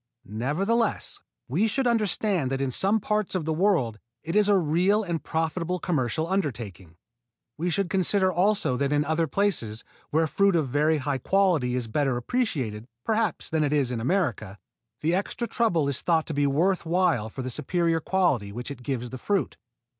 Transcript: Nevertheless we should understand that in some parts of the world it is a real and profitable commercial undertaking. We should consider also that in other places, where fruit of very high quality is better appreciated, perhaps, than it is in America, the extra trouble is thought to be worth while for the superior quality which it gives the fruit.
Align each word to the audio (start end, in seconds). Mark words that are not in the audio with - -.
Nevertheless 0.25 1.19
we 1.47 1.67
should 1.67 1.85
understand 1.85 2.49
that 2.49 2.59
in 2.59 2.71
some 2.71 2.99
parts 2.99 3.35
of 3.35 3.45
the 3.45 3.53
world 3.53 3.99
it 4.23 4.35
is 4.35 4.49
a 4.49 4.57
real 4.57 5.03
and 5.03 5.23
profitable 5.23 5.77
commercial 5.77 6.25
undertaking. 6.25 6.95
We 7.55 7.69
should 7.69 7.87
consider 7.87 8.33
also 8.33 8.77
that 8.77 8.91
in 8.91 9.05
other 9.05 9.27
places, 9.27 9.83
where 10.09 10.25
fruit 10.25 10.55
of 10.55 10.67
very 10.67 10.97
high 10.97 11.19
quality 11.19 11.75
is 11.75 11.87
better 11.87 12.17
appreciated, 12.17 12.87
perhaps, 13.05 13.47
than 13.51 13.63
it 13.63 13.73
is 13.73 13.91
in 13.91 14.01
America, 14.01 14.57
the 15.01 15.13
extra 15.13 15.45
trouble 15.45 15.87
is 15.87 16.01
thought 16.01 16.25
to 16.25 16.33
be 16.33 16.47
worth 16.47 16.83
while 16.83 17.29
for 17.29 17.43
the 17.43 17.51
superior 17.51 17.99
quality 17.99 18.51
which 18.51 18.71
it 18.71 18.81
gives 18.81 19.11
the 19.11 19.19
fruit. 19.19 19.55